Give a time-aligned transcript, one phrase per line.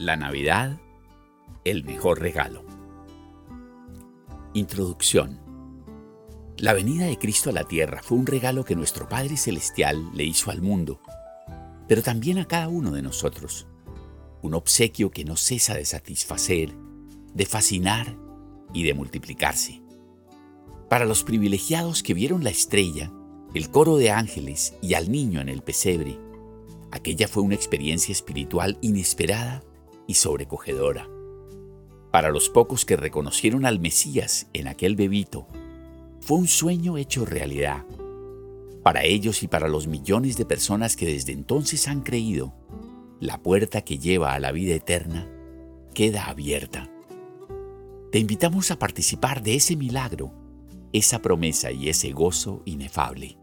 [0.00, 0.80] La Navidad,
[1.62, 2.64] el mejor regalo.
[4.54, 5.38] Introducción.
[6.56, 10.24] La venida de Cristo a la tierra fue un regalo que nuestro Padre Celestial le
[10.24, 11.02] hizo al mundo,
[11.86, 13.66] pero también a cada uno de nosotros.
[14.40, 16.74] Un obsequio que no cesa de satisfacer,
[17.34, 18.16] de fascinar
[18.72, 19.82] y de multiplicarse.
[20.88, 23.12] Para los privilegiados que vieron la estrella,
[23.52, 26.18] el coro de ángeles y al niño en el pesebre,
[26.90, 29.62] aquella fue una experiencia espiritual inesperada
[30.10, 31.08] y sobrecogedora.
[32.10, 35.46] Para los pocos que reconocieron al Mesías en aquel bebito,
[36.20, 37.84] fue un sueño hecho realidad.
[38.82, 42.52] Para ellos y para los millones de personas que desde entonces han creído,
[43.20, 45.30] la puerta que lleva a la vida eterna
[45.94, 46.90] queda abierta.
[48.10, 50.32] Te invitamos a participar de ese milagro,
[50.92, 53.38] esa promesa y ese gozo inefable.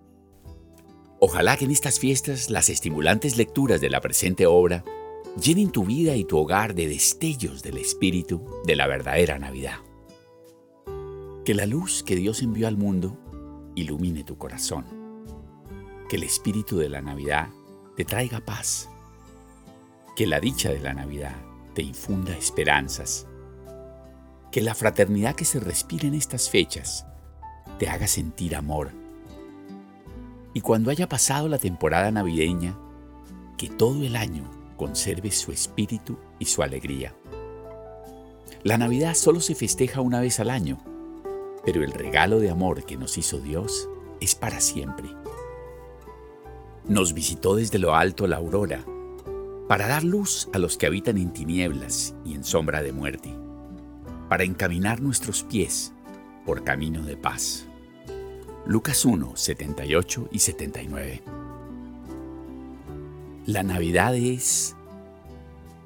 [1.22, 4.84] Ojalá que en estas fiestas las estimulantes lecturas de la presente obra
[5.42, 9.80] llenen tu vida y tu hogar de destellos del Espíritu de la verdadera Navidad.
[11.46, 13.18] Que la luz que Dios envió al mundo
[13.76, 14.86] ilumine tu corazón.
[16.10, 17.50] Que el Espíritu de la Navidad
[17.96, 18.90] te traiga paz.
[20.16, 21.36] Que la dicha de la Navidad
[21.74, 23.28] te infunda esperanzas.
[24.52, 27.06] Que la fraternidad que se respira en estas fechas
[27.78, 28.92] te haga sentir amor.
[30.54, 32.76] Y cuando haya pasado la temporada navideña,
[33.58, 37.14] que todo el año conserve su espíritu y su alegría.
[38.64, 40.78] La Navidad solo se festeja una vez al año,
[41.66, 43.90] pero el regalo de amor que nos hizo Dios
[44.22, 45.10] es para siempre.
[46.88, 48.86] Nos visitó desde lo alto la aurora,
[49.68, 53.34] para dar luz a los que habitan en tinieblas y en sombra de muerte,
[54.30, 55.94] para encaminar nuestros pies
[56.46, 57.66] por camino de paz.
[58.66, 61.37] Lucas 1, 78 y 79.
[63.48, 64.76] La Navidad es...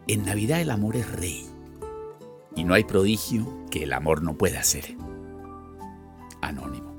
[0.08, 1.45] En Navidad el amor es rey.
[2.56, 4.95] Y no hay prodigio que el amor no pueda hacer.
[6.42, 6.92] Anónimo.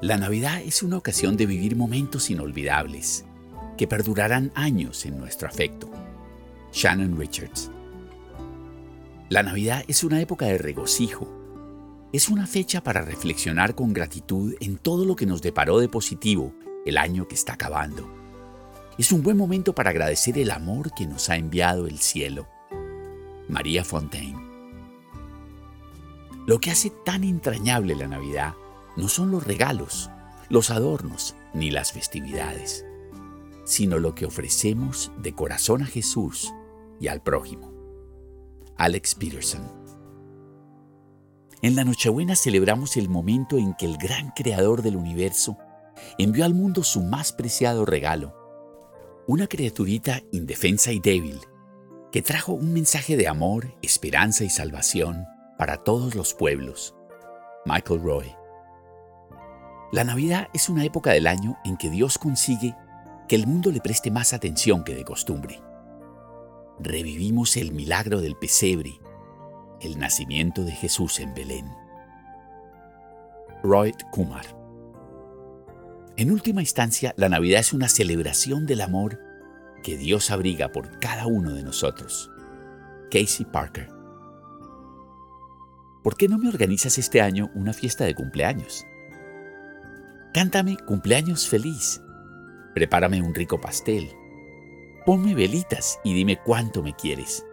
[0.00, 3.24] La Navidad es una ocasión de vivir momentos inolvidables
[3.76, 5.90] que perdurarán años en nuestro afecto.
[6.72, 7.72] Shannon Richards.
[9.28, 11.28] La Navidad es una época de regocijo.
[12.12, 16.54] Es una fecha para reflexionar con gratitud en todo lo que nos deparó de positivo
[16.86, 18.22] el año que está acabando
[18.98, 22.46] es un buen momento para agradecer el amor que nos ha enviado el cielo.
[23.48, 24.38] María Fontaine.
[26.46, 28.54] Lo que hace tan entrañable la Navidad
[28.96, 30.10] no son los regalos,
[30.48, 32.84] los adornos ni las festividades,
[33.64, 36.52] sino lo que ofrecemos de corazón a Jesús
[37.00, 37.72] y al prójimo.
[38.76, 39.62] Alex Peterson.
[41.62, 45.56] En la Nochebuena celebramos el momento en que el gran creador del universo
[46.18, 48.43] envió al mundo su más preciado regalo,
[49.26, 51.40] una criaturita indefensa y débil,
[52.12, 55.24] que trajo un mensaje de amor, esperanza y salvación
[55.58, 56.94] para todos los pueblos.
[57.64, 58.36] Michael Roy.
[59.92, 62.76] La Navidad es una época del año en que Dios consigue
[63.26, 65.62] que el mundo le preste más atención que de costumbre.
[66.78, 69.00] Revivimos el milagro del pesebre,
[69.80, 71.72] el nacimiento de Jesús en Belén.
[73.62, 74.63] Roy Kumar
[76.16, 79.20] en última instancia, la Navidad es una celebración del amor
[79.82, 82.30] que Dios abriga por cada uno de nosotros.
[83.10, 83.88] Casey Parker.
[86.04, 88.86] ¿Por qué no me organizas este año una fiesta de cumpleaños?
[90.32, 92.00] Cántame cumpleaños feliz.
[92.74, 94.10] Prepárame un rico pastel.
[95.04, 97.44] Ponme velitas y dime cuánto me quieres.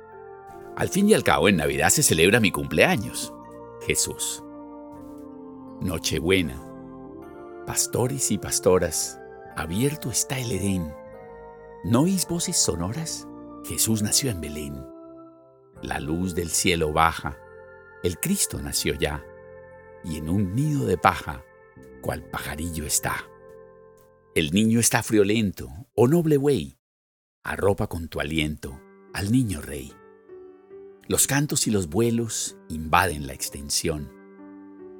[0.76, 3.34] Al fin y al cabo, en Navidad se celebra mi cumpleaños.
[3.86, 4.44] Jesús.
[5.82, 6.71] Nochebuena
[7.72, 9.18] Pastores y pastoras,
[9.56, 10.94] abierto está el Edén.
[11.86, 13.30] ¿No oís voces sonoras?
[13.64, 14.86] Jesús nació en Belén.
[15.82, 17.38] La luz del cielo baja,
[18.04, 19.24] el Cristo nació ya,
[20.04, 21.46] y en un nido de paja,
[22.02, 23.26] cual pajarillo está.
[24.36, 26.78] El niño está friolento, oh noble buey,
[27.42, 28.82] arropa con tu aliento
[29.14, 29.94] al niño rey.
[31.08, 34.12] Los cantos y los vuelos invaden la extensión,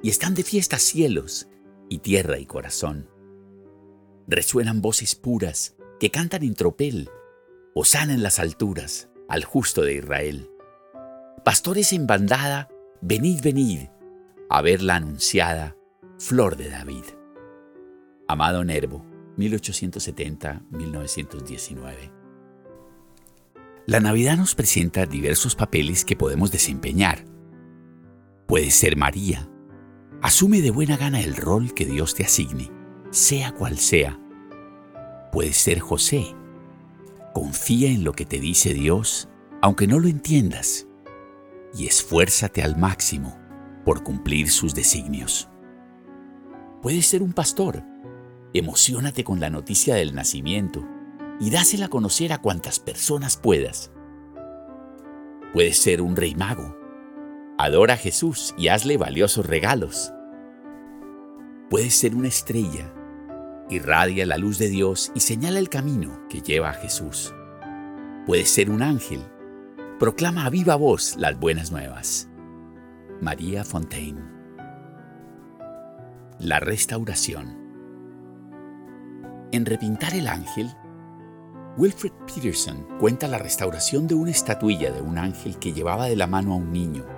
[0.02, 1.48] y están de fiesta cielos
[1.92, 3.10] y tierra y corazón.
[4.26, 7.10] Resuenan voces puras que cantan en tropel,
[7.74, 10.48] osana en las alturas al justo de Israel.
[11.44, 12.70] Pastores en bandada,
[13.02, 13.88] venid, venid,
[14.48, 15.76] a ver la anunciada
[16.18, 17.04] Flor de David.
[18.26, 19.04] Amado Nervo,
[19.36, 22.10] 1870-1919.
[23.86, 27.26] La Navidad nos presenta diversos papeles que podemos desempeñar.
[28.46, 29.51] Puede ser María,
[30.22, 32.70] Asume de buena gana el rol que Dios te asigne,
[33.10, 34.18] sea cual sea.
[35.32, 36.34] Puedes ser José.
[37.34, 39.28] Confía en lo que te dice Dios
[39.62, 40.88] aunque no lo entiendas,
[41.72, 43.38] y esfuérzate al máximo
[43.84, 45.48] por cumplir sus designios.
[46.82, 47.84] Puedes ser un pastor.
[48.54, 50.84] Emocionate con la noticia del nacimiento
[51.40, 53.92] y dásela a conocer a cuantas personas puedas.
[55.52, 56.76] Puedes ser un rey mago.
[57.62, 60.12] Adora a Jesús y hazle valiosos regalos.
[61.70, 62.92] Puedes ser una estrella.
[63.70, 67.32] Irradia la luz de Dios y señala el camino que lleva a Jesús.
[68.26, 69.22] Puedes ser un ángel.
[70.00, 72.28] Proclama a viva voz las buenas nuevas.
[73.20, 74.20] María Fontaine.
[76.40, 77.56] La restauración.
[79.52, 80.68] En Repintar el Ángel,
[81.76, 86.26] Wilfred Peterson cuenta la restauración de una estatuilla de un ángel que llevaba de la
[86.26, 87.11] mano a un niño.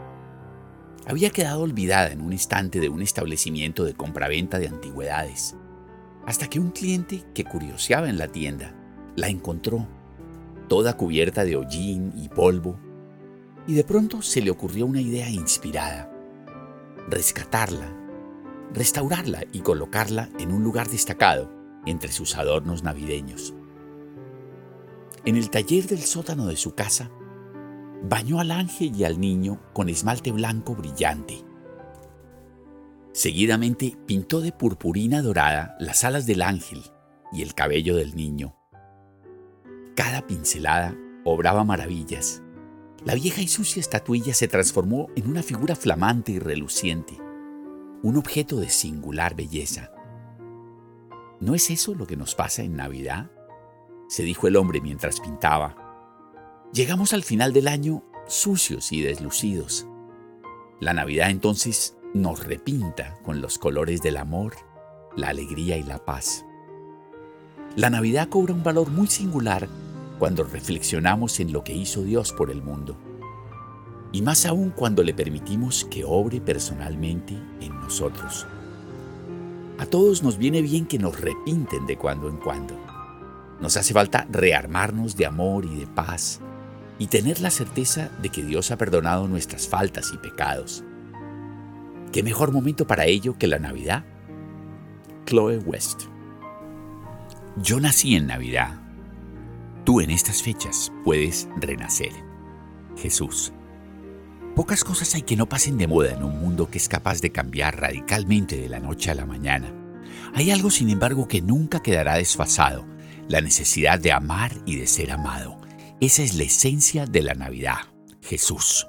[1.07, 5.55] Había quedado olvidada en un estante de un establecimiento de compraventa de antigüedades,
[6.25, 8.75] hasta que un cliente que curioseaba en la tienda
[9.15, 9.87] la encontró,
[10.69, 12.81] toda cubierta de hollín y polvo,
[13.67, 16.11] y de pronto se le ocurrió una idea inspirada.
[17.09, 17.95] Rescatarla,
[18.73, 21.53] restaurarla y colocarla en un lugar destacado
[21.85, 23.53] entre sus adornos navideños.
[25.27, 27.11] En el taller del sótano de su casa,
[28.03, 31.45] bañó al ángel y al niño con esmalte blanco brillante.
[33.13, 36.83] Seguidamente pintó de purpurina dorada las alas del ángel
[37.33, 38.57] y el cabello del niño.
[39.95, 42.43] Cada pincelada obraba maravillas
[43.05, 47.19] la vieja y sucia estatuilla se transformó en una figura flamante y reluciente,
[48.03, 49.91] un objeto de singular belleza.
[51.39, 53.31] ¿No es eso lo que nos pasa en Navidad?
[54.09, 55.77] se dijo el hombre mientras pintaba.
[56.75, 59.87] Llegamos al final del año sucios y deslucidos.
[60.81, 64.57] La Navidad entonces nos repinta con los colores del amor,
[65.17, 66.45] la alegría y la paz.
[67.77, 69.69] La Navidad cobra un valor muy singular
[70.19, 72.97] cuando reflexionamos en lo que hizo Dios por el mundo.
[74.11, 78.49] Y más aún cuando le permitimos que obre personalmente en nosotros.
[79.79, 82.75] A todos nos viene bien que nos repinten de cuando en cuando.
[83.61, 86.41] Nos hace falta rearmarnos de amor y de paz
[86.99, 90.85] y tener la certeza de que Dios ha perdonado nuestras faltas y pecados.
[92.13, 94.05] ¿Qué mejor momento para ello que la Navidad?
[95.27, 96.03] Chloe West.
[97.57, 98.85] Yo nací en Navidad
[99.85, 102.13] Tú en estas fechas puedes renacer.
[102.97, 103.53] Jesús.
[104.57, 107.33] Pocas cosas hay que no pasen de moda en un mundo que es capaz de
[107.33, 109.75] cambiar radicalmente de la noche a la mañana.
[110.33, 112.87] Hay algo, sin embargo, que nunca quedará desfasado,
[113.29, 115.61] la necesidad de amar y de ser amado.
[116.01, 117.77] Esa es la esencia de la Navidad,
[118.21, 118.89] Jesús.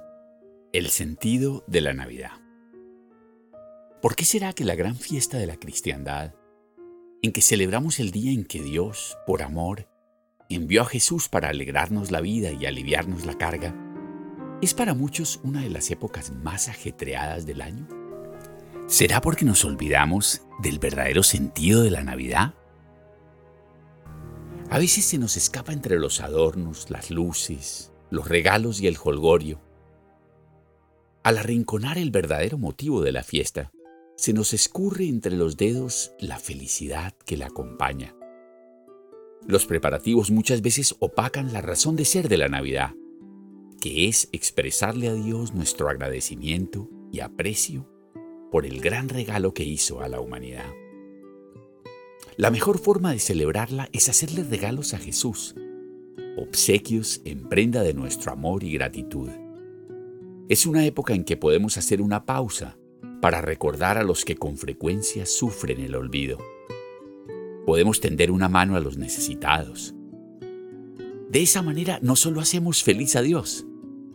[0.74, 2.31] El sentido de la Navidad.
[4.02, 6.34] ¿Por qué será que la gran fiesta de la cristiandad,
[7.22, 9.88] en que celebramos el día en que Dios, por amor,
[10.50, 13.75] envió a Jesús para alegrarnos la vida y aliviarnos la carga,
[14.63, 17.88] es para muchos una de las épocas más ajetreadas del año.
[18.88, 22.56] ¿Será porque nos olvidamos del verdadero sentido de la Navidad?
[24.69, 29.62] A veces se nos escapa entre los adornos, las luces, los regalos y el holgorio.
[31.23, 33.71] Al arrinconar el verdadero motivo de la fiesta,
[34.17, 38.15] se nos escurre entre los dedos la felicidad que la acompaña.
[39.45, 42.94] Los preparativos muchas veces opacan la razón de ser de la Navidad,
[43.79, 47.87] que es expresarle a Dios nuestro agradecimiento y aprecio
[48.51, 50.71] por el gran regalo que hizo a la humanidad.
[52.37, 55.56] La mejor forma de celebrarla es hacerle regalos a Jesús,
[56.37, 59.30] obsequios en prenda de nuestro amor y gratitud.
[60.49, 62.77] Es una época en que podemos hacer una pausa
[63.21, 66.37] para recordar a los que con frecuencia sufren el olvido
[67.65, 69.94] podemos tender una mano a los necesitados.
[71.30, 73.65] De esa manera no solo hacemos feliz a Dios,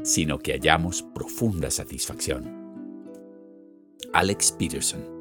[0.02, 2.58] sino que hallamos profunda satisfacción.
[4.12, 5.19] Alex Peterson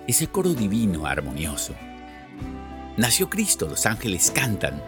[0.06, 1.74] ese coro divino armonioso.
[2.96, 4.82] Nació Cristo, los ángeles cantan,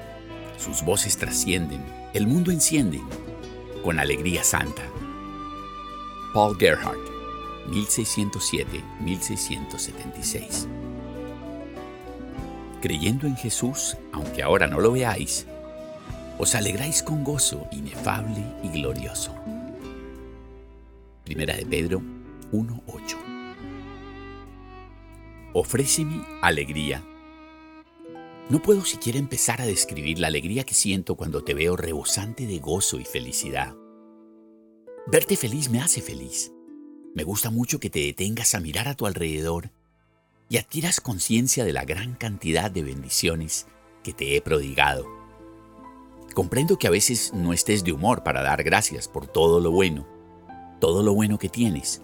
[0.59, 1.83] sus voces trascienden,
[2.15, 3.01] el mundo enciende
[3.83, 4.83] con alegría santa.
[6.33, 6.99] Paul Gerhardt,
[7.69, 10.67] 1607-1676.
[12.81, 15.47] Creyendo en Jesús, aunque ahora no lo veáis,
[16.39, 19.35] os alegráis con gozo inefable y glorioso.
[21.25, 22.01] Primera de Pedro
[22.53, 23.17] 1.8
[25.55, 27.05] Ofréceme alegría.
[28.53, 32.59] No puedo siquiera empezar a describir la alegría que siento cuando te veo rebosante de
[32.59, 33.75] gozo y felicidad.
[35.07, 36.53] Verte feliz me hace feliz.
[37.15, 39.71] Me gusta mucho que te detengas a mirar a tu alrededor
[40.51, 43.69] y adquieras conciencia de la gran cantidad de bendiciones
[44.05, 45.07] que te he prodigado.
[46.35, 50.07] Comprendo que a veces no estés de humor para dar gracias por todo lo bueno,
[50.79, 52.03] todo lo bueno que tienes,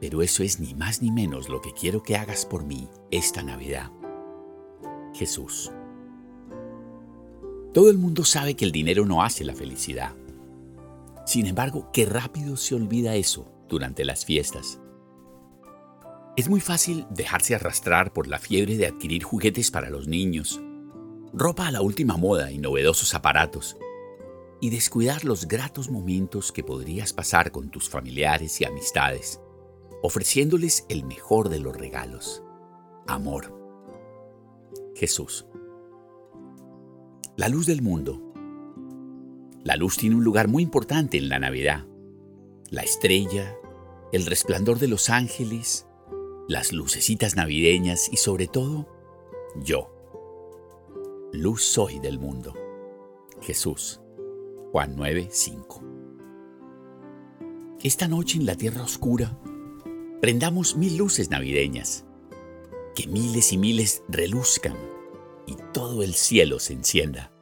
[0.00, 3.42] pero eso es ni más ni menos lo que quiero que hagas por mí esta
[3.42, 3.90] Navidad.
[5.14, 5.70] Jesús.
[7.72, 10.14] Todo el mundo sabe que el dinero no hace la felicidad.
[11.26, 14.80] Sin embargo, qué rápido se olvida eso durante las fiestas.
[16.36, 20.60] Es muy fácil dejarse arrastrar por la fiebre de adquirir juguetes para los niños,
[21.32, 23.76] ropa a la última moda y novedosos aparatos,
[24.60, 29.40] y descuidar los gratos momentos que podrías pasar con tus familiares y amistades
[30.04, 32.42] ofreciéndoles el mejor de los regalos,
[33.06, 33.63] amor.
[34.94, 35.46] Jesús.
[37.36, 38.22] La luz del mundo.
[39.64, 41.84] La luz tiene un lugar muy importante en la Navidad.
[42.70, 43.56] La estrella,
[44.12, 45.86] el resplandor de los ángeles,
[46.48, 48.88] las lucecitas navideñas y sobre todo,
[49.64, 49.90] yo.
[51.32, 52.54] Luz soy del mundo.
[53.40, 54.00] Jesús.
[54.70, 55.82] Juan 9, 5.
[57.82, 59.38] Esta noche en la tierra oscura,
[60.20, 62.04] prendamos mil luces navideñas,
[62.94, 64.76] que miles y miles reluzcan
[65.46, 67.32] y todo el cielo se encienda.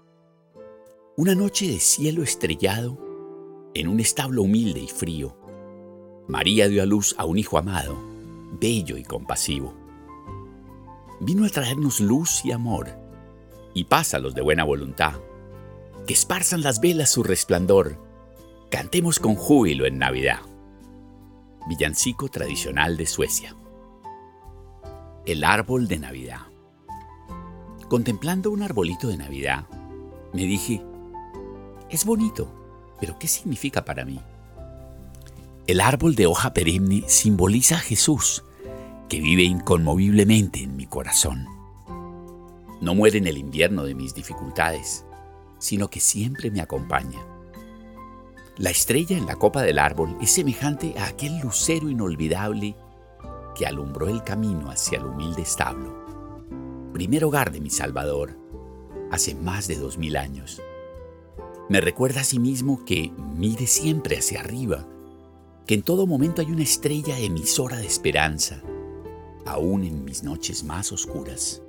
[1.16, 2.98] Una noche de cielo estrellado
[3.74, 5.36] en un establo humilde y frío,
[6.28, 7.96] María dio a luz a un hijo amado,
[8.60, 9.74] bello y compasivo.
[11.20, 12.88] Vino a traernos luz y amor,
[13.74, 15.14] y paz a los de buena voluntad,
[16.06, 17.98] que esparzan las velas su resplandor,
[18.70, 20.40] cantemos con júbilo en Navidad
[21.66, 23.54] villancico tradicional de Suecia.
[25.24, 26.40] El árbol de Navidad.
[27.88, 29.66] Contemplando un arbolito de Navidad,
[30.32, 30.82] me dije,
[31.90, 32.48] es bonito,
[33.00, 34.20] pero ¿qué significa para mí?
[35.66, 38.44] El árbol de hoja perenne simboliza a Jesús,
[39.08, 41.46] que vive inconmoviblemente en mi corazón.
[42.80, 45.04] No muere en el invierno de mis dificultades,
[45.58, 47.20] sino que siempre me acompaña
[48.58, 52.76] la estrella en la copa del árbol es semejante a aquel lucero inolvidable
[53.54, 55.94] que alumbró el camino hacia el humilde establo,
[56.92, 58.36] primer hogar de mi Salvador,
[59.10, 60.60] hace más de dos mil años.
[61.68, 64.86] Me recuerda a sí mismo que mire siempre hacia arriba,
[65.66, 68.62] que en todo momento hay una estrella emisora de esperanza,
[69.46, 71.62] aún en mis noches más oscuras.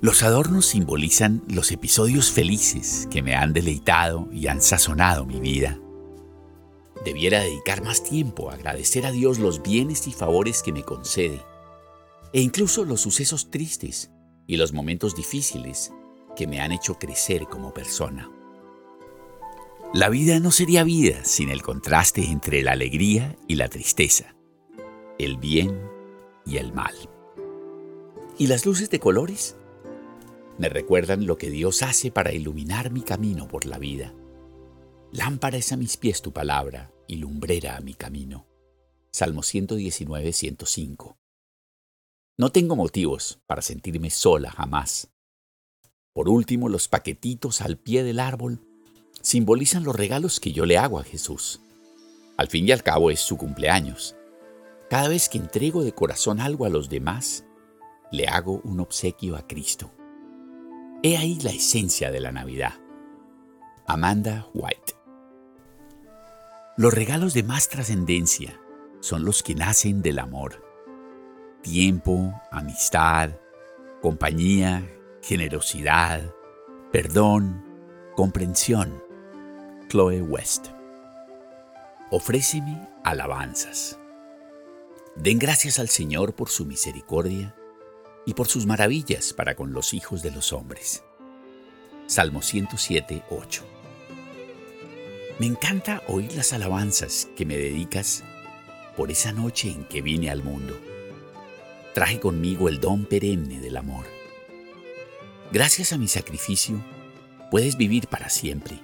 [0.00, 5.78] Los adornos simbolizan los episodios felices que me han deleitado y han sazonado mi vida.
[7.04, 11.40] Debiera dedicar más tiempo a agradecer a Dios los bienes y favores que me concede,
[12.32, 14.10] e incluso los sucesos tristes
[14.46, 15.92] y los momentos difíciles
[16.36, 18.30] que me han hecho crecer como persona.
[19.94, 24.34] La vida no sería vida sin el contraste entre la alegría y la tristeza,
[25.18, 25.80] el bien
[26.44, 26.94] y el mal.
[28.36, 29.56] ¿Y las luces de colores?
[30.58, 34.12] me recuerdan lo que Dios hace para iluminar mi camino por la vida.
[35.12, 38.46] Lámpara es a mis pies tu palabra y lumbrera a mi camino.
[39.10, 41.16] Salmo 119, 105.
[42.36, 45.10] No tengo motivos para sentirme sola jamás.
[46.12, 48.60] Por último, los paquetitos al pie del árbol
[49.22, 51.60] simbolizan los regalos que yo le hago a Jesús.
[52.36, 54.14] Al fin y al cabo es su cumpleaños.
[54.90, 57.44] Cada vez que entrego de corazón algo a los demás,
[58.12, 59.90] le hago un obsequio a Cristo.
[61.02, 62.74] He ahí la esencia de la Navidad.
[63.86, 64.97] Amanda White.
[66.78, 68.60] Los regalos de más trascendencia
[69.00, 70.64] son los que nacen del amor.
[71.60, 73.30] Tiempo, amistad,
[74.00, 74.88] compañía,
[75.20, 76.32] generosidad,
[76.92, 77.64] perdón,
[78.14, 79.02] comprensión.
[79.88, 80.68] Chloe West.
[82.12, 83.98] Ofréceme alabanzas.
[85.16, 87.56] Den gracias al Señor por su misericordia
[88.24, 91.02] y por sus maravillas para con los hijos de los hombres.
[92.06, 93.77] Salmo 107, 8.
[95.38, 98.24] Me encanta oír las alabanzas que me dedicas
[98.96, 100.76] por esa noche en que vine al mundo.
[101.94, 104.04] Traje conmigo el don perenne del amor.
[105.52, 106.84] Gracias a mi sacrificio,
[107.52, 108.80] puedes vivir para siempre.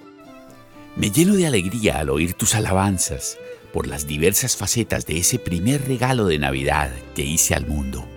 [0.95, 3.37] Me lleno de alegría al oír tus alabanzas
[3.73, 8.07] por las diversas facetas de ese primer regalo de Navidad que hice al mundo.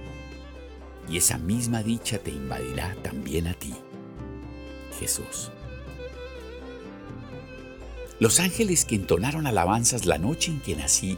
[1.10, 3.74] Y esa misma dicha te invadirá también a ti,
[5.00, 5.50] Jesús.
[8.20, 11.16] Los ángeles que entonaron alabanzas la noche en que nací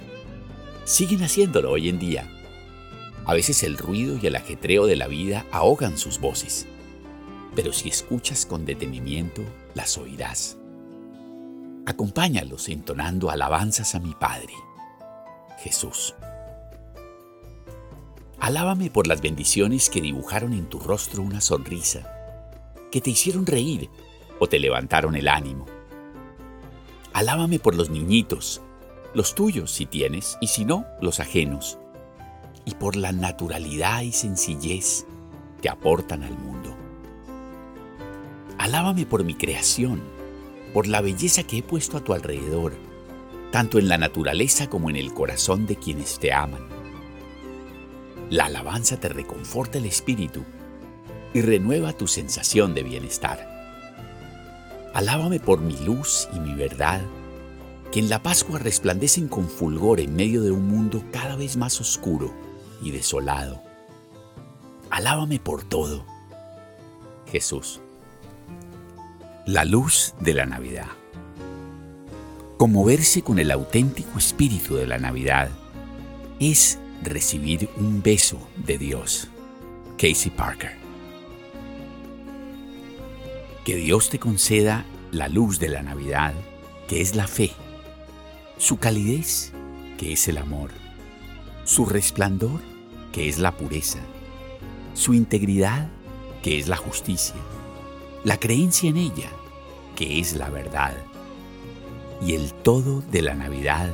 [0.85, 2.29] siguen haciéndolo hoy en día.
[3.25, 6.67] A veces el ruido y el ajetreo de la vida ahogan sus voces,
[7.55, 9.43] pero si escuchas con detenimiento,
[9.75, 10.59] las oirás.
[11.87, 14.53] Acompáñalos entonando alabanzas a mi Padre,
[15.63, 16.15] Jesús.
[18.41, 22.07] Alábame por las bendiciones que dibujaron en tu rostro una sonrisa,
[22.93, 23.89] que te hicieron reír
[24.39, 25.80] o te levantaron el ánimo.
[27.13, 28.61] Alábame por los niñitos,
[29.15, 31.79] los tuyos si tienes, y si no, los ajenos,
[32.65, 35.07] y por la naturalidad y sencillez
[35.61, 36.77] que aportan al mundo.
[38.59, 40.01] Alábame por mi creación,
[40.73, 42.75] por la belleza que he puesto a tu alrededor,
[43.51, 46.69] tanto en la naturaleza como en el corazón de quienes te aman.
[48.31, 50.45] La alabanza te reconforta el espíritu
[51.35, 53.50] y renueva tu sensación de bienestar.
[54.95, 57.01] Alábame por mi luz y mi verdad,
[57.93, 61.81] que en la Pascua resplandecen con fulgor en medio de un mundo cada vez más
[61.81, 62.33] oscuro
[62.83, 63.63] y desolado.
[64.91, 66.05] Alábame por todo.
[67.31, 67.81] Jesús
[69.51, 70.87] la luz de la Navidad.
[72.57, 75.49] Conmoverse con el auténtico espíritu de la Navidad
[76.39, 79.29] es recibir un beso de Dios.
[79.99, 80.80] Casey Parker.
[83.65, 86.35] Que Dios te conceda la luz de la Navidad,
[86.89, 87.53] que es la fe,
[88.59, 89.53] su calidez,
[89.99, 90.71] que es el amor,
[91.65, 92.61] su resplandor,
[93.13, 94.01] que es la pureza,
[94.95, 95.89] su integridad,
[96.43, 97.37] que es la justicia,
[98.25, 99.31] la creencia en ella,
[99.97, 100.95] que es la verdad,
[102.27, 103.91] y el todo de la Navidad,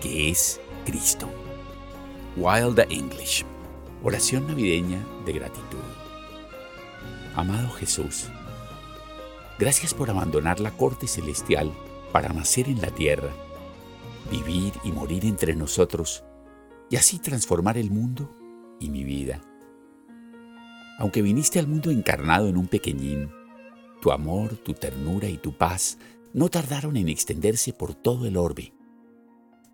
[0.00, 1.28] que es Cristo.
[2.36, 3.44] Wild English.
[4.02, 5.78] Oración navideña de gratitud.
[7.34, 8.28] Amado Jesús,
[9.58, 11.72] gracias por abandonar la corte celestial
[12.12, 13.30] para nacer en la tierra,
[14.30, 16.24] vivir y morir entre nosotros
[16.90, 18.34] y así transformar el mundo
[18.80, 19.40] y mi vida.
[20.98, 23.30] Aunque viniste al mundo encarnado en un pequeñín,
[24.00, 25.98] tu amor, tu ternura y tu paz
[26.32, 28.72] no tardaron en extenderse por todo el orbe.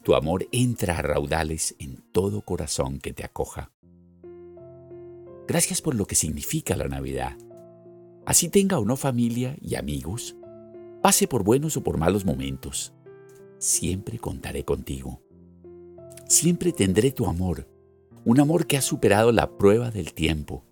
[0.03, 3.71] Tu amor entra a raudales en todo corazón que te acoja.
[5.47, 7.37] Gracias por lo que significa la Navidad.
[8.27, 10.37] Así tenga o no familia y amigos,
[11.03, 12.93] pase por buenos o por malos momentos,
[13.59, 15.21] siempre contaré contigo.
[16.27, 17.69] Siempre tendré tu amor,
[18.25, 20.65] un amor que ha superado la prueba del tiempo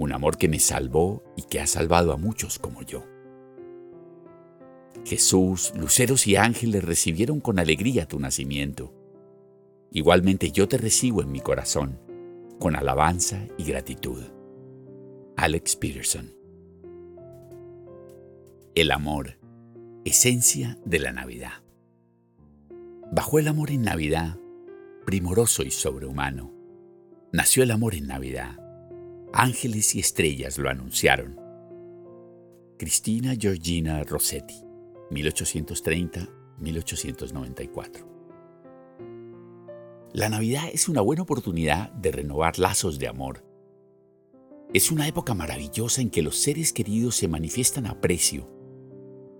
[0.00, 3.04] un amor que me salvó y que ha salvado a muchos como yo.
[5.04, 8.94] Jesús, luceros y ángeles recibieron con alegría tu nacimiento.
[9.92, 11.98] Igualmente yo te recibo en mi corazón,
[12.58, 14.22] con alabanza y gratitud.
[15.36, 16.39] Alex Peterson.
[18.74, 19.38] El amor,
[20.04, 21.62] esencia de la Navidad.
[23.12, 24.38] Bajo el amor en Navidad,
[25.04, 26.52] primoroso y sobrehumano,
[27.32, 28.60] nació el amor en Navidad
[29.32, 31.38] Ángeles y estrellas lo anunciaron.
[32.76, 34.56] Cristina Georgina Rossetti,
[35.10, 38.06] 1830-1894.
[40.12, 43.44] La Navidad es una buena oportunidad de renovar lazos de amor.
[44.74, 48.50] Es una época maravillosa en que los seres queridos se manifiestan aprecio.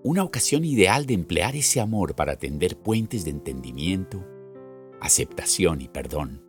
[0.03, 4.25] Una ocasión ideal de emplear ese amor para tender puentes de entendimiento,
[4.99, 6.43] aceptación y perdón.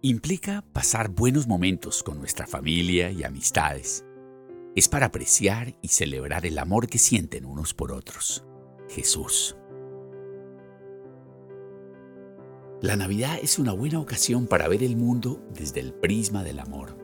[0.05, 4.05] Implica pasar buenos momentos con nuestra familia y amistades.
[4.75, 8.45] Es para apreciar y celebrar el amor que sienten unos por otros.
[8.89, 9.57] Jesús.
[12.81, 16.99] La Navidad es una buena ocasión para ver el mundo desde el prisma del amor.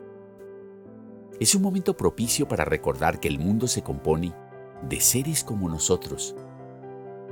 [1.39, 4.35] Es un momento propicio para recordar que el mundo se compone
[4.89, 6.35] de seres como nosotros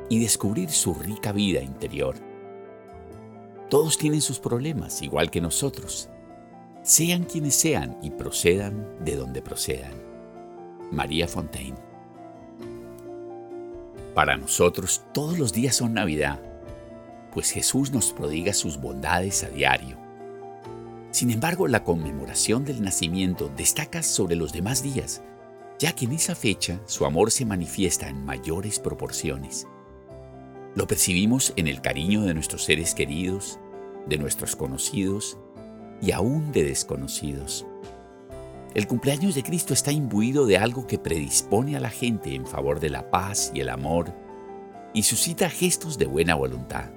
[0.10, 2.27] y descubrir su rica vida interior.
[3.70, 6.10] Todos tienen sus problemas, igual que nosotros,
[6.84, 9.92] sean quienes sean y procedan de donde procedan.
[10.90, 11.78] María Fontaine.
[14.16, 16.40] Para nosotros todos los días son Navidad,
[17.34, 19.98] pues Jesús nos prodiga sus bondades a diario.
[21.12, 25.22] Sin embargo, la conmemoración del nacimiento destaca sobre los demás días,
[25.78, 29.68] ya que en esa fecha su amor se manifiesta en mayores proporciones.
[30.78, 33.58] Lo percibimos en el cariño de nuestros seres queridos,
[34.08, 35.40] de nuestros conocidos
[36.04, 37.66] y aún de desconocidos.
[38.76, 42.80] El cumpleaños de Cristo está imbuido de algo que predispone a la gente en favor
[42.80, 44.14] de la paz y el amor
[44.94, 46.92] y suscita gestos de buena voluntad.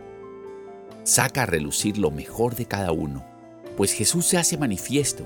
[1.03, 3.25] Saca a relucir lo mejor de cada uno,
[3.79, 5.25] pues Jesús se hace manifiesto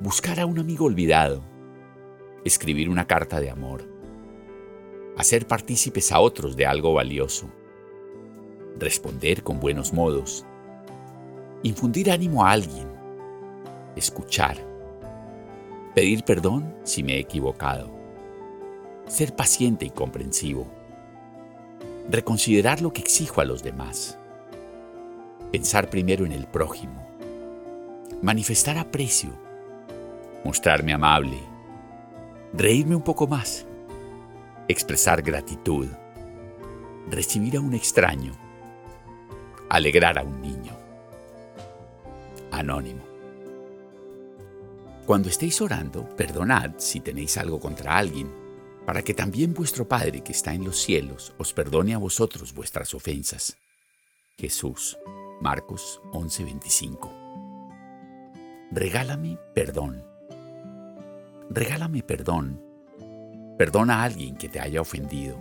[0.00, 1.42] buscar a un amigo olvidado,
[2.44, 3.84] escribir una carta de amor,
[5.16, 7.48] hacer partícipes a otros de algo valioso,
[8.78, 10.44] responder con buenos modos,
[11.62, 12.88] infundir ánimo a alguien,
[13.94, 14.56] escuchar,
[15.94, 17.95] pedir perdón si me he equivocado,
[19.06, 20.66] ser paciente y comprensivo,
[22.10, 24.18] reconsiderar lo que exijo a los demás,
[25.52, 27.06] pensar primero en el prójimo,
[28.20, 29.30] manifestar aprecio,
[30.44, 31.38] mostrarme amable,
[32.52, 33.64] reírme un poco más,
[34.66, 35.86] expresar gratitud,
[37.08, 38.32] recibir a un extraño,
[39.68, 40.72] alegrar a un niño.
[42.50, 43.04] Anónimo.
[45.06, 48.45] Cuando estéis orando, perdonad si tenéis algo contra alguien
[48.86, 52.94] para que también vuestro Padre que está en los cielos os perdone a vosotros vuestras
[52.94, 53.58] ofensas.
[54.38, 54.96] Jesús,
[55.40, 57.10] Marcos 11:25.
[58.70, 60.04] Regálame perdón.
[61.50, 62.62] Regálame perdón.
[63.58, 65.36] Perdona a alguien que te haya ofendido,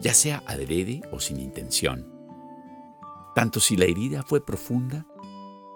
[0.00, 2.12] ya sea adrede o sin intención.
[3.34, 5.06] Tanto si la herida fue profunda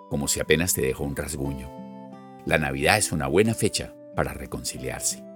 [0.09, 1.71] como si apenas te dejó un rasguño.
[2.47, 5.30] La Navidad es una buena fecha para reconciliarse.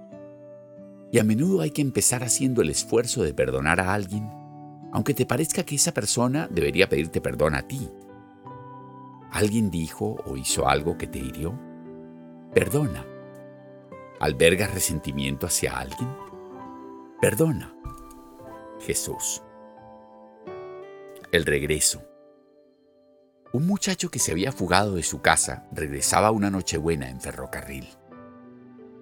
[1.15, 4.29] Y a menudo hay que empezar haciendo el esfuerzo de perdonar a alguien,
[4.91, 7.89] aunque te parezca que esa persona debería pedirte perdón a ti.
[9.31, 11.57] ¿Alguien dijo o hizo algo que te hirió?
[12.53, 13.05] Perdona.
[14.19, 16.09] ¿Albergas resentimiento hacia alguien?
[17.21, 17.73] Perdona.
[18.81, 19.41] Jesús.
[21.31, 22.03] El regreso.
[23.53, 27.87] Un muchacho que se había fugado de su casa regresaba una Nochebuena en ferrocarril.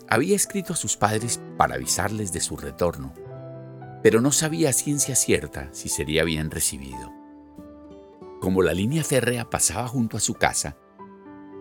[0.10, 3.14] Había escrito a sus padres para avisarles de su retorno,
[4.04, 7.12] pero no sabía a ciencia cierta si sería bien recibido.
[8.42, 10.76] Como la línea férrea pasaba junto a su casa,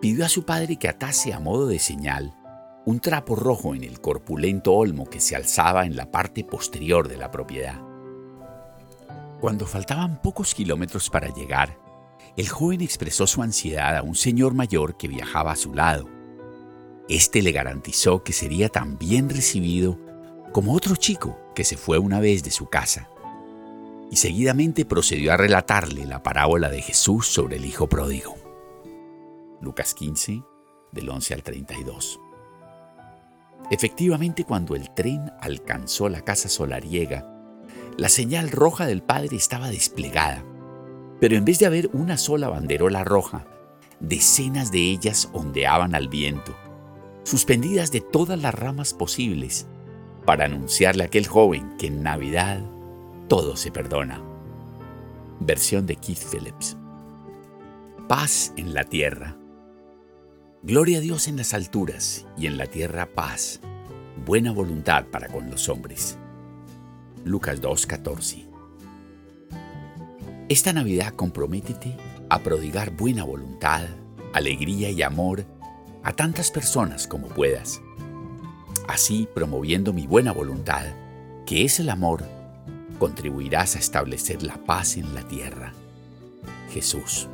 [0.00, 2.36] pidió a su padre que atase a modo de señal
[2.84, 7.16] un trapo rojo en el corpulento olmo que se alzaba en la parte posterior de
[7.16, 7.80] la propiedad.
[9.40, 11.78] Cuando faltaban pocos kilómetros para llegar,
[12.36, 16.08] el joven expresó su ansiedad a un señor mayor que viajaba a su lado
[17.08, 19.98] este le garantizó que sería tan bien recibido
[20.52, 23.08] como otro chico que se fue una vez de su casa.
[24.10, 28.36] Y seguidamente procedió a relatarle la parábola de Jesús sobre el Hijo Pródigo.
[29.60, 30.42] Lucas 15,
[30.92, 32.20] del 11 al 32.
[33.70, 37.28] Efectivamente, cuando el tren alcanzó la casa solariega,
[37.98, 40.42] La señal roja del Padre estaba desplegada,
[41.20, 43.44] pero en vez de haber una sola banderola roja,
[44.00, 46.56] decenas de ellas ondeaban al viento,
[47.24, 49.66] suspendidas de todas las ramas posibles,
[50.24, 52.60] para anunciarle a aquel joven que en Navidad
[53.28, 54.22] todo se perdona.
[55.40, 56.76] Versión de Keith Phillips.
[58.08, 59.36] Paz en la tierra.
[60.62, 63.60] Gloria a Dios en las alturas y en la tierra paz,
[64.24, 66.18] buena voluntad para con los hombres.
[67.24, 68.46] Lucas 2.14.
[70.48, 71.96] Esta Navidad comprométete
[72.28, 73.86] a prodigar buena voluntad,
[74.32, 75.44] alegría y amor
[76.02, 77.80] a tantas personas como puedas.
[78.88, 80.86] Así, promoviendo mi buena voluntad,
[81.46, 82.24] que es el amor,
[82.98, 85.72] contribuirás a establecer la paz en la tierra.
[86.72, 87.28] Jesús.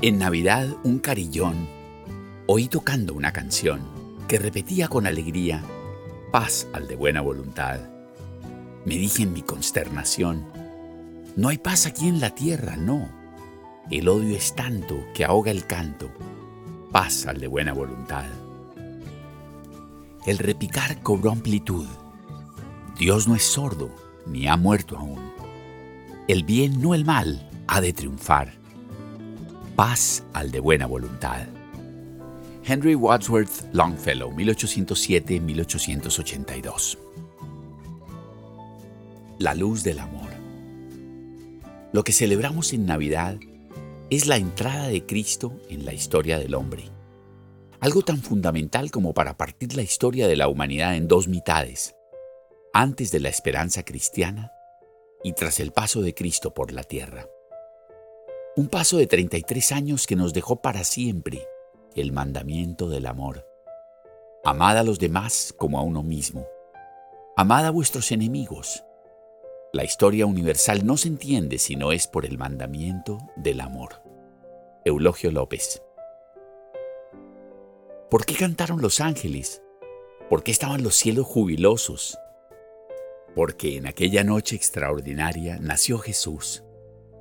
[0.00, 1.68] En Navidad, un carillón,
[2.46, 3.80] oí tocando una canción
[4.26, 5.62] que repetía con alegría,
[6.30, 7.80] paz al de buena voluntad.
[8.84, 10.44] Me dije en mi consternación,
[11.36, 13.08] no hay paz aquí en la tierra, no.
[13.90, 16.10] El odio es tanto que ahoga el canto.
[16.92, 18.26] Paz al de buena voluntad.
[20.26, 21.86] El repicar cobró amplitud.
[22.98, 23.88] Dios no es sordo,
[24.26, 25.18] ni ha muerto aún.
[26.28, 28.52] El bien, no el mal, ha de triunfar.
[29.74, 31.46] Paz al de buena voluntad.
[32.62, 36.98] Henry Wadsworth Longfellow, 1807-1882.
[39.38, 40.28] La luz del amor.
[41.94, 43.38] Lo que celebramos en Navidad
[44.12, 46.84] es la entrada de Cristo en la historia del hombre.
[47.80, 51.96] Algo tan fundamental como para partir la historia de la humanidad en dos mitades,
[52.74, 54.52] antes de la esperanza cristiana
[55.24, 57.26] y tras el paso de Cristo por la tierra.
[58.54, 61.48] Un paso de 33 años que nos dejó para siempre
[61.94, 63.46] el mandamiento del amor.
[64.44, 66.46] Amad a los demás como a uno mismo.
[67.34, 68.84] Amad a vuestros enemigos
[69.74, 74.01] la historia universal no se entiende si no es por el mandamiento del amor.
[74.84, 75.82] Eulogio López.
[78.10, 79.62] ¿Por qué cantaron los ángeles?
[80.28, 82.18] ¿Por qué estaban los cielos jubilosos?
[83.34, 86.64] Porque en aquella noche extraordinaria nació Jesús.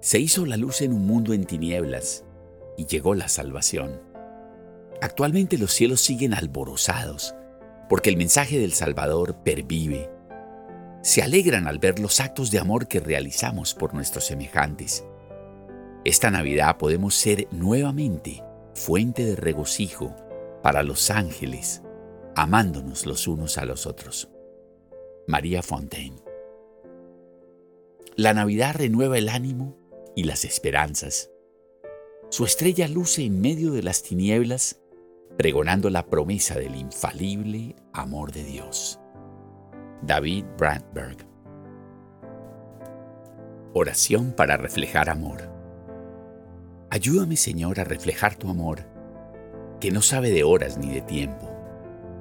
[0.01, 2.25] Se hizo la luz en un mundo en tinieblas
[2.77, 4.01] y llegó la salvación.
[5.01, 7.35] Actualmente los cielos siguen alborozados
[7.89, 10.09] porque el mensaje del Salvador pervive
[11.01, 15.03] se alegran al ver los actos de amor que realizamos por nuestros semejantes.
[16.03, 20.15] Esta Navidad podemos ser nuevamente fuente de regocijo
[20.63, 21.83] para los ángeles,
[22.35, 24.27] amándonos los unos a los otros.
[25.27, 26.17] María Fontaine.
[28.15, 29.77] La Navidad renueva el ánimo
[30.15, 31.29] y las esperanzas.
[32.29, 34.81] Su estrella luce en medio de las tinieblas,
[35.37, 38.99] pregonando la promesa del infalible amor de Dios.
[40.01, 41.27] David Brandberg.
[43.73, 45.50] Oración para reflejar amor.
[46.91, 48.85] Ayúdame Señor a reflejar tu amor,
[49.79, 51.49] que no sabe de horas ni de tiempo.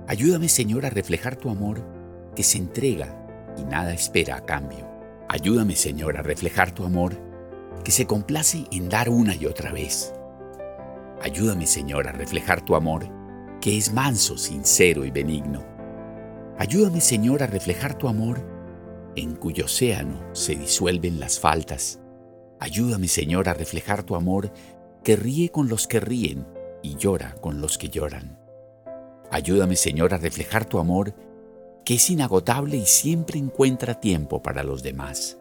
[0.07, 1.85] Ayúdame Señor a reflejar tu amor,
[2.35, 3.15] que se entrega
[3.59, 4.89] y nada espera a cambio.
[5.29, 7.15] Ayúdame Señor a reflejar tu amor,
[7.85, 10.15] que se complace en dar una y otra vez.
[11.21, 13.07] Ayúdame Señor a reflejar tu amor,
[13.61, 15.71] que es manso, sincero y benigno
[16.61, 18.39] Ayúdame, Señor, a reflejar tu amor,
[19.17, 22.00] en cuyo océano se disuelven las faltas.
[22.61, 24.53] Ayúdame, Señor, a reflejar tu amor,
[25.03, 26.47] que ríe con los que ríen
[26.83, 28.39] y llora con los que lloran.
[29.31, 31.15] Ayúdame, Señor, a reflejar tu amor,
[31.85, 35.39] que es inagotable y siempre encuentra tiempo para los demás.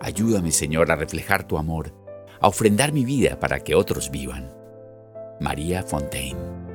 [0.00, 1.94] Ayúdame, Señor, a reflejar tu amor,
[2.40, 4.52] a ofrendar mi vida para que otros vivan.
[5.40, 6.67] María Fontaine